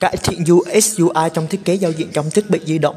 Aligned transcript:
Cải 0.00 0.16
thiện 0.16 0.44
UX 0.52 1.00
UI 1.00 1.30
trong 1.34 1.46
thiết 1.46 1.64
kế 1.64 1.74
giao 1.74 1.92
diện 1.92 2.08
trong 2.12 2.30
thiết 2.30 2.50
bị 2.50 2.60
di 2.64 2.78
động 2.78 2.96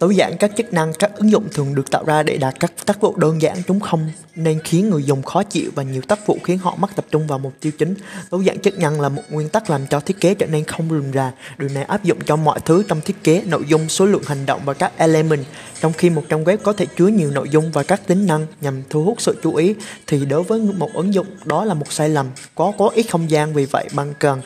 Tối 0.00 0.16
giản 0.16 0.36
các 0.36 0.50
chức 0.56 0.72
năng, 0.72 0.92
các 0.92 1.10
ứng 1.14 1.30
dụng 1.30 1.48
thường 1.54 1.74
được 1.74 1.90
tạo 1.90 2.04
ra 2.04 2.22
để 2.22 2.36
đạt 2.36 2.60
các 2.60 2.72
tác 2.86 3.00
vụ 3.00 3.16
đơn 3.16 3.42
giản 3.42 3.56
chúng 3.66 3.80
không 3.80 4.10
nên 4.34 4.60
khiến 4.64 4.90
người 4.90 5.02
dùng 5.02 5.22
khó 5.22 5.42
chịu 5.42 5.70
và 5.74 5.82
nhiều 5.82 6.02
tác 6.02 6.26
vụ 6.26 6.38
khiến 6.44 6.58
họ 6.58 6.76
mất 6.76 6.90
tập 6.96 7.04
trung 7.10 7.26
vào 7.26 7.38
mục 7.38 7.52
tiêu 7.60 7.72
chính. 7.78 7.94
Tối 8.30 8.44
giản 8.44 8.58
chức 8.58 8.78
năng 8.78 9.00
là 9.00 9.08
một 9.08 9.22
nguyên 9.30 9.48
tắc 9.48 9.70
làm 9.70 9.86
cho 9.86 10.00
thiết 10.00 10.20
kế 10.20 10.34
trở 10.34 10.46
nên 10.46 10.64
không 10.64 10.88
rườm 10.90 11.12
rà. 11.12 11.32
Điều 11.58 11.68
này 11.68 11.84
áp 11.84 12.04
dụng 12.04 12.18
cho 12.26 12.36
mọi 12.36 12.60
thứ 12.60 12.82
trong 12.88 13.00
thiết 13.00 13.24
kế, 13.24 13.42
nội 13.46 13.62
dung, 13.68 13.88
số 13.88 14.06
lượng 14.06 14.22
hành 14.26 14.46
động 14.46 14.60
và 14.64 14.74
các 14.74 14.92
element. 14.96 15.44
Trong 15.80 15.92
khi 15.92 16.10
một 16.10 16.22
trang 16.28 16.44
web 16.44 16.56
có 16.56 16.72
thể 16.72 16.86
chứa 16.86 17.06
nhiều 17.06 17.30
nội 17.30 17.48
dung 17.48 17.72
và 17.72 17.82
các 17.82 18.06
tính 18.06 18.26
năng 18.26 18.46
nhằm 18.60 18.82
thu 18.90 19.04
hút 19.04 19.20
sự 19.20 19.36
chú 19.42 19.54
ý, 19.54 19.74
thì 20.06 20.24
đối 20.24 20.42
với 20.42 20.60
một 20.60 20.90
ứng 20.94 21.14
dụng 21.14 21.26
đó 21.44 21.64
là 21.64 21.74
một 21.74 21.92
sai 21.92 22.08
lầm, 22.08 22.26
có 22.54 22.72
có 22.78 22.90
ít 22.94 23.02
không 23.02 23.30
gian 23.30 23.54
vì 23.54 23.64
vậy 23.64 23.88
bạn 23.94 24.14
cần 24.18 24.40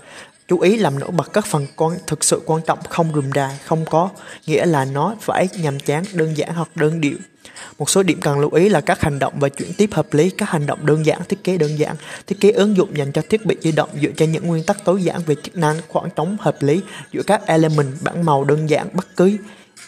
chú 0.49 0.61
ý 0.61 0.77
làm 0.77 0.99
nổi 0.99 1.11
bật 1.11 1.33
các 1.33 1.47
phần 1.47 1.67
quan, 1.77 1.99
thực 2.07 2.25
sự 2.25 2.43
quan 2.47 2.63
trọng, 2.67 2.79
không 2.89 3.13
rườm 3.15 3.31
rà, 3.35 3.59
không 3.65 3.85
có 3.85 4.11
nghĩa 4.47 4.67
là 4.67 4.85
nó 4.85 5.15
phải 5.21 5.49
nhàm 5.59 5.81
chán, 5.81 6.05
đơn 6.13 6.37
giản 6.37 6.55
hoặc 6.55 6.69
đơn 6.75 7.01
điệu. 7.01 7.17
Một 7.79 7.91
số 7.91 8.03
điểm 8.03 8.21
cần 8.21 8.39
lưu 8.39 8.51
ý 8.51 8.69
là 8.69 8.81
các 8.81 9.01
hành 9.01 9.19
động 9.19 9.33
và 9.37 9.49
chuyển 9.49 9.73
tiếp 9.73 9.91
hợp 9.93 10.15
lý, 10.15 10.31
các 10.31 10.51
hành 10.51 10.67
động 10.67 10.87
đơn 10.87 11.07
giản, 11.07 11.21
thiết 11.29 11.45
kế 11.45 11.59
đơn 11.59 11.79
giản, 11.79 11.97
thiết 12.27 12.41
kế 12.41 12.51
ứng 12.51 12.77
dụng 12.77 12.97
dành 12.97 13.13
cho 13.13 13.23
thiết 13.31 13.47
bị 13.47 13.57
di 13.61 13.73
động 13.73 13.89
dựa 14.03 14.11
trên 14.17 14.33
những 14.33 14.47
nguyên 14.47 14.65
tắc 14.65 14.85
tối 14.85 15.03
giản 15.03 15.21
về 15.27 15.35
chức 15.43 15.57
năng, 15.57 15.77
khoảng 15.89 16.11
trống 16.17 16.37
hợp 16.41 16.63
lý 16.63 16.81
giữa 17.13 17.23
các 17.27 17.47
element, 17.47 17.89
bảng 18.03 18.25
màu 18.25 18.45
đơn 18.45 18.71
giản, 18.71 18.89
bất 18.93 19.17
cứ 19.17 19.37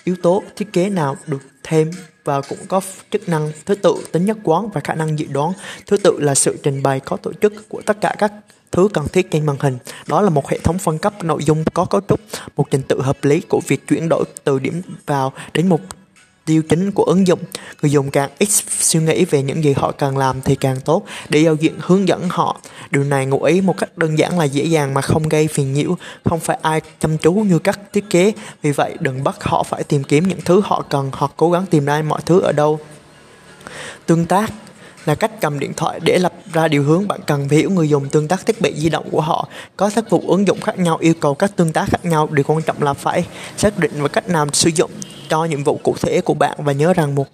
yếu 0.04 0.16
tố 0.22 0.42
thiết 0.56 0.72
kế 0.72 0.90
nào 0.90 1.16
được 1.26 1.42
thêm 1.62 1.90
và 2.24 2.40
cũng 2.40 2.58
có 2.68 2.80
chức 3.10 3.28
năng 3.28 3.52
thứ 3.66 3.74
tự 3.74 3.94
tính 4.12 4.24
nhất 4.24 4.36
quán 4.42 4.68
và 4.70 4.80
khả 4.80 4.94
năng 4.94 5.18
dự 5.18 5.26
đoán. 5.30 5.52
Thứ 5.86 5.96
tự 5.96 6.20
là 6.20 6.34
sự 6.34 6.56
trình 6.62 6.82
bày 6.82 7.00
có 7.00 7.16
tổ 7.16 7.32
chức 7.32 7.68
của 7.68 7.82
tất 7.86 8.00
cả 8.00 8.14
các 8.18 8.32
thứ 8.76 8.88
cần 8.94 9.08
thiết 9.08 9.30
trên 9.30 9.46
màn 9.46 9.56
hình. 9.60 9.78
Đó 10.06 10.22
là 10.22 10.30
một 10.30 10.48
hệ 10.48 10.58
thống 10.58 10.78
phân 10.78 10.98
cấp 10.98 11.24
nội 11.24 11.44
dung 11.44 11.64
có 11.74 11.84
cấu 11.84 12.00
trúc, 12.08 12.20
một 12.56 12.70
trình 12.70 12.82
tự 12.82 13.02
hợp 13.02 13.24
lý 13.24 13.40
của 13.40 13.60
việc 13.66 13.88
chuyển 13.88 14.08
đổi 14.08 14.24
từ 14.44 14.58
điểm 14.58 14.82
vào 15.06 15.32
đến 15.52 15.68
mục 15.68 15.80
tiêu 16.44 16.62
chính 16.68 16.92
của 16.92 17.02
ứng 17.02 17.26
dụng. 17.26 17.40
Người 17.82 17.90
dùng 17.90 18.10
càng 18.10 18.30
ít 18.38 18.48
suy 18.80 19.00
nghĩ 19.00 19.24
về 19.24 19.42
những 19.42 19.64
gì 19.64 19.72
họ 19.72 19.92
cần 19.92 20.18
làm 20.18 20.42
thì 20.42 20.54
càng 20.54 20.80
tốt 20.80 21.04
để 21.28 21.40
giao 21.40 21.54
diện 21.54 21.74
hướng 21.80 22.08
dẫn 22.08 22.28
họ. 22.28 22.60
Điều 22.90 23.04
này 23.04 23.26
ngụ 23.26 23.42
ý 23.42 23.60
một 23.60 23.78
cách 23.78 23.98
đơn 23.98 24.18
giản 24.18 24.38
là 24.38 24.44
dễ 24.44 24.64
dàng 24.64 24.94
mà 24.94 25.00
không 25.00 25.28
gây 25.28 25.48
phiền 25.48 25.72
nhiễu, 25.72 25.96
không 26.24 26.40
phải 26.40 26.58
ai 26.62 26.80
chăm 27.00 27.18
chú 27.18 27.32
như 27.32 27.58
các 27.58 27.80
thiết 27.92 28.04
kế. 28.10 28.32
Vì 28.62 28.72
vậy 28.72 28.96
đừng 29.00 29.24
bắt 29.24 29.36
họ 29.44 29.62
phải 29.62 29.84
tìm 29.84 30.04
kiếm 30.04 30.28
những 30.28 30.40
thứ 30.44 30.60
họ 30.64 30.84
cần 30.88 31.10
hoặc 31.12 31.32
cố 31.36 31.50
gắng 31.50 31.66
tìm 31.66 31.84
ra 31.84 32.02
mọi 32.02 32.20
thứ 32.26 32.40
ở 32.40 32.52
đâu. 32.52 32.78
Tương 34.06 34.26
tác 34.26 34.52
là 35.06 35.14
cách 35.14 35.40
cầm 35.40 35.58
điện 35.58 35.72
thoại 35.76 36.00
để 36.02 36.18
lập 36.18 36.32
ra 36.52 36.68
điều 36.68 36.82
hướng. 36.82 37.08
Bạn 37.08 37.20
cần 37.26 37.48
hiểu 37.48 37.70
người 37.70 37.88
dùng 37.88 38.08
tương 38.08 38.28
tác 38.28 38.46
thiết 38.46 38.60
bị 38.60 38.74
di 38.76 38.88
động 38.88 39.08
của 39.10 39.20
họ, 39.20 39.48
có 39.76 39.90
các 39.94 40.10
vụ 40.10 40.22
ứng 40.26 40.46
dụng 40.46 40.60
khác 40.60 40.78
nhau, 40.78 40.96
yêu 41.00 41.14
cầu 41.20 41.34
các 41.34 41.56
tương 41.56 41.72
tác 41.72 41.88
khác 41.90 42.04
nhau. 42.04 42.28
Điều 42.32 42.44
quan 42.48 42.62
trọng 42.62 42.82
là 42.82 42.92
phải 42.92 43.26
xác 43.56 43.78
định 43.78 43.92
và 43.94 44.08
cách 44.08 44.28
nào 44.28 44.46
sử 44.52 44.70
dụng 44.74 44.90
cho 45.28 45.44
nhiệm 45.44 45.64
vụ 45.64 45.80
cụ 45.82 45.94
thể 46.00 46.20
của 46.20 46.34
bạn 46.34 46.58
và 46.58 46.72
nhớ 46.72 46.92
rằng 46.92 47.14
một 47.14 47.26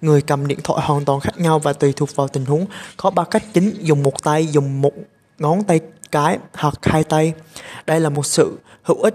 người 0.00 0.22
cầm 0.22 0.46
điện 0.46 0.58
thoại 0.64 0.86
hoàn 0.86 1.04
toàn 1.04 1.20
khác 1.20 1.38
nhau 1.38 1.58
và 1.58 1.72
tùy 1.72 1.92
thuộc 1.96 2.16
vào 2.16 2.28
tình 2.28 2.44
huống. 2.44 2.66
Có 2.96 3.10
ba 3.10 3.24
cách 3.24 3.42
chính, 3.54 3.74
dùng 3.80 4.02
một 4.02 4.22
tay, 4.22 4.46
dùng 4.46 4.80
một 4.80 4.92
ngón 5.38 5.64
tay 5.64 5.80
cái 6.12 6.38
hoặc 6.52 6.74
hai 6.82 7.04
tay. 7.04 7.32
Đây 7.86 8.00
là 8.00 8.08
một 8.08 8.26
sự 8.26 8.58
hữu 8.82 9.02
ích. 9.02 9.14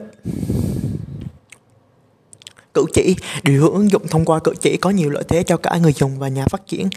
Cử 2.73 2.85
chỉ. 2.93 3.15
Điều 3.43 3.61
hướng 3.61 3.73
ứng 3.73 3.91
dụng 3.91 4.07
thông 4.07 4.25
qua 4.25 4.39
cử 4.39 4.53
chỉ 4.61 4.77
có 4.77 4.89
nhiều 4.89 5.09
lợi 5.09 5.23
thế 5.27 5.43
cho 5.43 5.57
cả 5.57 5.77
người 5.77 5.93
dùng 5.93 6.19
và 6.19 6.27
nhà 6.27 6.45
phát 6.49 6.67
triển 6.67 6.89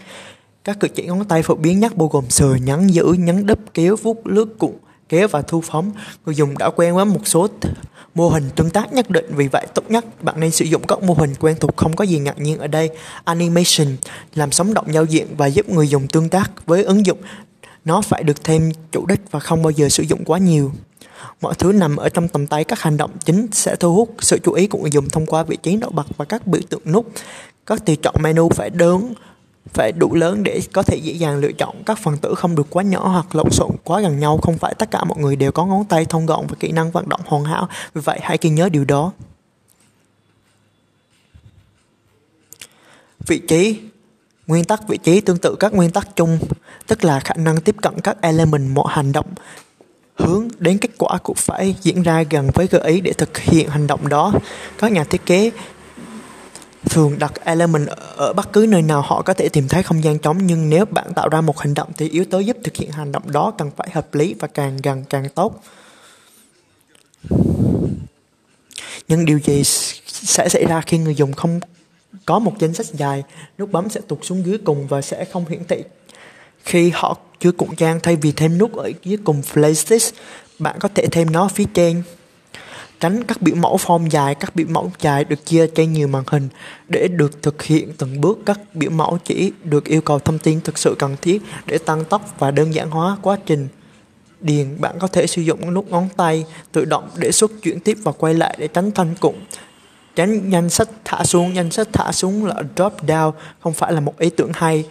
các 0.65 0.81
cử 0.81 0.89
chỉ 0.89 1.03
ngón 1.07 1.25
tay 1.25 1.43
phổ 1.43 1.55
biến 1.55 1.81
nhất 1.81 1.97
bao 1.97 2.09
gồm 2.09 2.25
sờ, 2.29 2.55
nhấn 2.55 2.87
giữ, 2.87 3.05
nhấn 3.19 3.47
đúp, 3.47 3.59
kéo, 3.75 3.97
vuốt, 3.97 4.27
lướt, 4.27 4.59
cuộn, 4.59 4.73
kéo 5.09 5.29
và 5.29 5.43
thu 5.43 5.61
phóng. 5.61 5.93
Người 6.27 6.35
dùng 6.35 6.59
đã 6.59 6.71
quen 6.71 6.95
với 6.95 7.05
một 7.05 7.21
số 7.25 7.49
mô 8.15 8.29
hình 8.29 8.51
tương 8.57 8.71
tác 8.71 8.93
nhất 8.93 9.11
định 9.11 9.25
vì 9.37 9.49
vậy 9.49 9.67
tốt 9.75 9.83
nhất 9.89 10.23
bạn 10.23 10.41
nên 10.41 10.51
sử 10.51 10.65
dụng 10.65 10.83
các 10.87 11.03
mô 11.03 11.15
hình 11.15 11.35
quen 11.41 11.57
thuộc 11.61 11.77
không 11.77 11.97
có 11.97 12.05
gì 12.05 12.19
ngạc 12.19 12.39
nhiên 12.39 12.59
ở 12.59 12.67
đây. 12.67 12.91
Animation 13.25 13.97
làm 14.35 14.53
sống 14.53 14.75
động 14.75 14.87
giao 14.95 15.05
diện 15.05 15.27
và 15.37 15.47
giúp 15.47 15.69
người 15.69 15.89
dùng 15.89 16.09
tương 16.09 16.29
tác 16.29 16.67
với 16.67 16.85
ứng 16.85 17.07
dụng. 17.07 17.19
Nó 17.85 18.01
phải 18.01 18.23
được 18.23 18.45
thêm 18.45 18.71
chủ 18.93 19.07
đích 19.07 19.21
và 19.31 19.41
không 19.41 19.63
bao 19.63 19.71
giờ 19.71 19.89
sử 19.89 20.03
dụng 20.03 20.25
quá 20.25 20.39
nhiều. 20.39 20.73
Mọi 21.41 21.55
thứ 21.55 21.73
nằm 21.73 21.97
ở 21.97 22.09
trong 22.09 22.29
tầm 22.29 22.47
tay 22.47 22.65
các 22.65 22.81
hành 22.81 22.97
động 22.97 23.11
chính 23.25 23.47
sẽ 23.53 23.77
thu 23.77 23.95
hút 23.95 24.15
sự 24.19 24.39
chú 24.45 24.53
ý 24.53 24.67
của 24.67 24.79
người 24.79 24.91
dùng 24.91 25.09
thông 25.09 25.27
qua 25.27 25.43
vị 25.43 25.57
trí 25.63 25.77
nổi 25.77 25.91
bật 25.95 26.07
và 26.17 26.25
các 26.25 26.47
biểu 26.47 26.63
tượng 26.71 26.83
nút. 26.85 27.07
Các 27.67 27.87
tùy 27.87 27.97
chọn 28.03 28.15
menu 28.21 28.49
phải 28.49 28.71
đơn 28.71 29.15
phải 29.73 29.93
đủ 29.93 30.15
lớn 30.15 30.43
để 30.43 30.61
có 30.73 30.83
thể 30.83 30.97
dễ 30.97 31.13
dàng 31.13 31.39
lựa 31.39 31.53
chọn. 31.53 31.83
Các 31.87 31.99
phần 31.99 32.17
tử 32.17 32.35
không 32.35 32.55
được 32.55 32.67
quá 32.71 32.83
nhỏ 32.83 33.09
hoặc 33.09 33.35
lộn 33.37 33.51
xộn 33.51 33.71
quá 33.85 34.01
gần 34.01 34.21
nhau. 34.21 34.39
Không 34.43 34.59
phải 34.59 34.75
tất 34.75 34.91
cả 34.91 35.05
mọi 35.05 35.19
người 35.19 35.37
đều 35.37 35.53
có 35.53 35.67
ngón 35.67 35.85
tay 35.85 36.05
thông 36.05 36.27
gọn 36.27 36.47
và 36.47 36.57
kỹ 36.61 36.73
năng 36.73 36.91
vận 36.91 37.09
động 37.09 37.21
hoàn 37.25 37.45
hảo. 37.45 37.69
Vì 37.95 38.01
vậy, 38.01 38.19
hãy 38.23 38.39
ghi 38.41 38.51
nhớ 38.51 38.69
điều 38.69 38.85
đó. 38.85 39.13
Vị 43.27 43.39
trí. 43.49 43.81
Nguyên 44.47 44.65
tắc 44.65 44.89
vị 44.89 44.97
trí 44.97 45.21
tương 45.21 45.39
tự 45.39 45.57
các 45.61 45.75
nguyên 45.75 45.91
tắc 45.91 46.17
chung, 46.17 46.39
tức 46.87 47.05
là 47.05 47.21
khả 47.21 47.35
năng 47.35 47.61
tiếp 47.61 47.77
cận 47.83 48.01
các 48.01 48.17
element 48.21 48.75
mọi 48.75 48.87
hành 48.89 49.13
động, 49.13 49.27
hướng 50.15 50.49
đến 50.59 50.79
kết 50.79 50.91
quả 50.99 51.19
cũng 51.23 51.37
phải 51.37 51.75
diễn 51.83 52.03
ra 52.03 52.23
gần 52.31 52.51
với 52.55 52.67
gợi 52.67 52.83
ý 52.83 53.01
để 53.01 53.13
thực 53.13 53.39
hiện 53.39 53.69
hành 53.69 53.87
động 53.87 54.09
đó. 54.09 54.33
Các 54.79 54.93
nhà 54.93 55.05
thiết 55.05 55.27
kế 55.27 55.51
thường 56.91 57.19
đặt 57.19 57.33
element 57.45 57.89
ở 58.17 58.33
bất 58.33 58.53
cứ 58.53 58.67
nơi 58.69 58.83
nào 58.83 59.03
họ 59.03 59.23
có 59.23 59.35
thể 59.35 59.49
tìm 59.49 59.69
thấy 59.69 59.83
không 59.83 60.05
gian 60.05 60.19
trống, 60.19 60.47
nhưng 60.47 60.71
nếu 60.71 60.85
bạn 60.85 61.15
tạo 61.15 61.29
ra 61.29 61.41
một 61.41 61.59
hành 61.59 61.75
động 61.75 61.89
thì 61.97 62.09
yếu 62.09 62.25
tố 62.25 62.39
giúp 62.39 62.57
thực 62.65 62.77
hiện 62.77 62.91
hành 62.91 63.13
động 63.13 63.33
đó 63.33 63.53
cần 63.59 63.71
phải 63.77 63.91
hợp 63.93 64.15
lý 64.15 64.35
và 64.35 64.49
càng 64.49 64.79
gần 64.83 65.05
càng 65.11 65.29
tốt. 65.29 65.63
Nhưng 69.09 69.25
điều 69.25 69.39
gì 69.39 69.63
sẽ 70.07 70.49
xảy 70.49 70.65
ra 70.65 70.81
khi 70.81 70.99
người 70.99 71.15
dùng 71.15 71.33
không 71.33 71.61
có 72.27 72.39
một 72.39 72.53
danh 72.59 72.75
sách 72.75 72.87
dài, 72.87 73.23
nút 73.59 73.71
bấm 73.71 73.91
sẽ 73.91 74.01
tụt 74.09 74.19
xuống 74.23 74.47
dưới 74.47 74.59
cùng 74.59 74.87
và 74.87 75.03
sẽ 75.03 75.25
không 75.25 75.45
hiển 75.49 75.65
thị. 75.65 75.85
Khi 76.65 76.91
họ 76.95 77.19
chưa 77.41 77.53
cụm 77.53 77.75
trang 77.75 78.01
thay 78.03 78.17
vì 78.17 78.33
thêm 78.33 78.59
nút 78.59 78.77
ở 78.77 78.91
dưới 79.03 79.19
cùng 79.25 79.43
playlist 79.53 80.15
bạn 80.59 80.77
có 80.81 80.89
thể 80.95 81.07
thêm 81.11 81.33
nó 81.33 81.49
phía 81.49 81.65
trên 81.75 82.03
tránh 83.05 83.25
các 83.25 83.43
biểu 83.43 83.55
mẫu 83.55 83.77
form 83.77 84.09
dài, 84.09 84.35
các 84.35 84.57
biểu 84.57 84.67
mẫu 84.71 84.93
dài 85.01 85.25
được 85.25 85.47
chia 85.47 85.67
trên 85.67 85.93
nhiều 85.93 86.09
màn 86.09 86.25
hình 86.27 86.49
để 86.89 87.09
được 87.09 87.43
thực 87.43 87.63
hiện 87.63 87.93
từng 87.99 88.21
bước. 88.21 88.39
Các 88.47 88.61
biểu 88.75 88.91
mẫu 88.91 89.19
chỉ 89.25 89.53
được 89.65 89.85
yêu 89.85 90.01
cầu 90.01 90.19
thông 90.19 90.39
tin 90.39 90.61
thực 90.61 90.79
sự 90.79 90.95
cần 90.99 91.17
thiết 91.23 91.43
để 91.67 91.79
tăng 91.79 92.05
tốc 92.05 92.35
và 92.39 92.51
đơn 92.51 92.75
giản 92.75 92.91
hóa 92.91 93.17
quá 93.23 93.39
trình 93.47 93.69
điền. 94.41 94.81
Bạn 94.81 94.97
có 95.01 95.07
thể 95.07 95.27
sử 95.27 95.43
dụng 95.43 95.75
nút 95.75 95.91
ngón 95.91 96.09
tay 96.17 96.45
tự 96.73 96.85
động 96.85 97.09
để 97.17 97.33
xuất 97.33 97.51
chuyển 97.63 97.81
tiếp 97.81 97.99
và 98.03 98.13
quay 98.13 98.35
lại 98.35 98.57
để 98.61 98.69
tránh 98.69 98.91
thanh 98.91 99.15
cụm. 99.21 99.35
Tránh 100.17 100.51
danh 100.51 100.71
sách 100.71 100.89
thả 101.05 101.25
xuống 101.25 101.55
danh 101.55 101.71
sách 101.71 101.89
thả 101.93 102.13
xuống 102.13 102.45
là 102.45 102.63
drop 102.77 103.05
down, 103.07 103.33
không 103.61 103.73
phải 103.73 103.93
là 103.93 104.01
một 104.01 104.19
ý 104.19 104.31
tưởng 104.31 104.51
hay. 104.55 104.85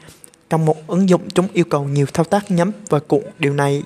Trong 0.50 0.66
một 0.66 0.88
ứng 0.88 1.10
dụng, 1.10 1.22
chúng 1.34 1.48
yêu 1.54 1.66
cầu 1.66 1.84
nhiều 1.84 2.06
thao 2.14 2.24
tác 2.24 2.52
nhắm 2.52 2.72
và 2.90 3.00
cụm 3.00 3.24
điều 3.40 3.54
này 3.54 3.84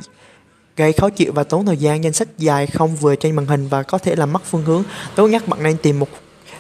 gây 0.78 0.94
khó 0.94 1.10
chịu 1.10 1.32
và 1.34 1.44
tốn 1.44 1.66
thời 1.66 1.78
gian, 1.78 2.04
danh 2.04 2.14
sách 2.14 2.28
dài 2.38 2.68
không 2.68 2.96
vừa 2.96 3.16
trên 3.16 3.36
màn 3.36 3.46
hình 3.46 3.68
và 3.68 3.84
có 3.84 3.98
thể 3.98 4.16
làm 4.16 4.34
mất 4.34 4.42
phương 4.46 4.64
hướng. 4.64 4.84
Tốt 5.16 5.28
nhất 5.28 5.48
bạn 5.48 5.64
nên 5.64 5.78
tìm 5.78 6.00
một 6.00 6.08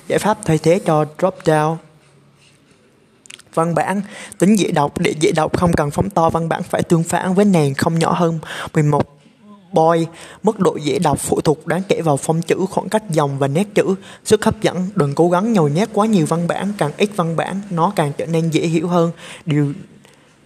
giải 0.08 0.20
pháp 0.20 0.38
thay 0.46 0.58
thế 0.58 0.80
cho 0.86 1.06
drop 1.20 1.36
down 1.44 1.76
văn 3.54 3.76
bản. 3.76 4.02
Tính 4.38 4.56
dễ 4.60 4.72
đọc, 4.72 5.00
để 5.00 5.14
dễ 5.20 5.32
đọc 5.32 5.58
không 5.58 5.74
cần 5.74 5.92
phóng 5.92 6.10
to. 6.10 6.30
Văn 6.30 6.50
bản 6.50 6.64
phải 6.64 6.84
tương 6.84 7.04
phản 7.04 7.34
với 7.34 7.46
nền, 7.46 7.74
không 7.74 8.00
nhỏ 8.00 8.14
hơn 8.14 8.40
11 8.74 9.20
boy. 9.72 10.06
Mức 10.44 10.60
độ 10.60 10.76
dễ 10.76 11.00
đọc 11.00 11.20
phụ 11.20 11.42
thuộc 11.42 11.68
đáng 11.68 11.82
kể 11.88 12.02
vào 12.02 12.18
phông 12.18 12.42
chữ, 12.42 12.66
khoảng 12.70 12.90
cách 12.90 13.04
dòng 13.10 13.40
và 13.40 13.48
nét 13.48 13.68
chữ. 13.76 13.96
Sức 14.26 14.46
hấp 14.46 14.62
dẫn, 14.62 14.90
đừng 14.96 15.16
cố 15.16 15.30
gắng 15.30 15.54
nhồi 15.54 15.72
nhét 15.72 15.90
quá 15.94 16.06
nhiều 16.06 16.26
văn 16.26 16.48
bản, 16.48 16.74
càng 16.78 16.92
ít 16.98 17.10
văn 17.16 17.36
bản, 17.36 17.62
nó 17.70 17.94
càng 17.96 18.12
trở 18.18 18.26
nên 18.26 18.50
dễ 18.50 18.68
hiểu 18.68 18.88
hơn. 18.88 19.12
Điều 19.46 19.74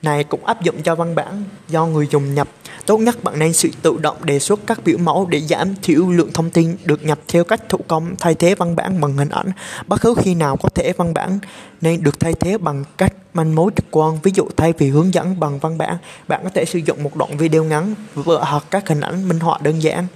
này 0.02 0.24
cũng 0.24 0.46
áp 0.46 0.62
dụng 0.62 0.84
cho 0.84 0.96
văn 0.96 1.16
bản 1.16 1.44
do 1.70 1.86
người 1.86 2.08
dùng 2.12 2.36
nhập 2.36 2.48
Tốt 2.86 2.98
nhất 2.98 3.24
bạn 3.24 3.40
nên 3.40 3.54
sự 3.54 3.70
tự 3.82 3.98
động 4.02 4.26
đề 4.26 4.40
xuất 4.40 4.60
các 4.68 4.80
biểu 4.86 4.98
mẫu 4.98 5.28
để 5.30 5.42
giảm 5.42 5.76
thiểu 5.82 6.10
lượng 6.10 6.34
thông 6.34 6.50
tin 6.50 6.78
được 6.86 7.06
nhập 7.06 7.20
theo 7.28 7.44
cách 7.44 7.70
thủ 7.70 7.80
công 7.88 8.16
thay 8.20 8.36
thế 8.36 8.56
văn 8.56 8.76
bản 8.76 9.02
bằng 9.02 9.18
hình 9.18 9.30
ảnh. 9.30 9.52
Bất 9.88 10.02
cứ 10.02 10.16
khi 10.18 10.36
nào 10.36 10.58
có 10.58 10.70
thể 10.70 10.94
văn 10.98 11.14
bản 11.14 11.40
nên 11.82 12.04
được 12.04 12.20
thay 12.20 12.34
thế 12.34 12.58
bằng 12.58 12.84
cách 12.98 13.14
manh 13.34 13.56
mối 13.56 13.72
trực 13.76 13.86
quan. 13.92 14.20
Ví 14.24 14.32
dụ 14.36 14.48
thay 14.58 14.74
vì 14.78 14.90
hướng 14.90 15.14
dẫn 15.14 15.40
bằng 15.40 15.60
văn 15.60 15.78
bản, 15.78 15.98
bạn 16.28 16.42
có 16.44 16.50
thể 16.54 16.66
sử 16.66 16.80
dụng 16.80 17.04
một 17.04 17.16
đoạn 17.16 17.38
video 17.38 17.64
ngắn 17.64 17.96
hoặc 18.26 18.64
các 18.72 18.90
hình 18.90 19.02
ảnh 19.02 19.28
minh 19.28 19.40
họa 19.40 19.60
đơn 19.62 19.82
giản. 19.82 20.08